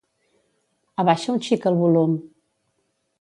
Abaixa 1.03 1.35
un 1.35 1.43
xic 1.49 1.67
el 1.73 1.77
volum. 1.83 2.17